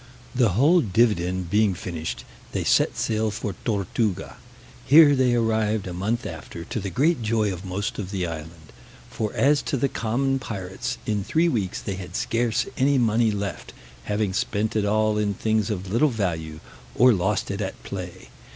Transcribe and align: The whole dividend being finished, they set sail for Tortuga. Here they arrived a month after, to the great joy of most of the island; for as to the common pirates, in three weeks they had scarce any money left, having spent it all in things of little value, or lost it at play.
The 0.33 0.53
whole 0.57 0.81
dividend 0.81 1.51
being 1.51 1.75
finished, 1.75 2.25
they 2.53 2.63
set 2.63 2.97
sail 2.97 3.29
for 3.29 3.53
Tortuga. 3.63 4.37
Here 4.83 5.15
they 5.15 5.35
arrived 5.35 5.85
a 5.85 5.93
month 5.93 6.25
after, 6.25 6.63
to 6.65 6.79
the 6.79 6.89
great 6.89 7.21
joy 7.21 7.53
of 7.53 7.63
most 7.63 7.99
of 7.99 8.09
the 8.09 8.25
island; 8.25 8.73
for 9.11 9.31
as 9.33 9.61
to 9.61 9.77
the 9.77 9.87
common 9.87 10.39
pirates, 10.39 10.97
in 11.05 11.23
three 11.23 11.47
weeks 11.49 11.79
they 11.79 11.97
had 11.97 12.15
scarce 12.15 12.65
any 12.77 12.97
money 12.97 13.29
left, 13.29 13.73
having 14.05 14.33
spent 14.33 14.75
it 14.75 14.85
all 14.85 15.19
in 15.19 15.35
things 15.35 15.69
of 15.69 15.91
little 15.91 16.09
value, 16.09 16.61
or 16.95 17.13
lost 17.13 17.51
it 17.51 17.61
at 17.61 17.83
play. 17.83 18.29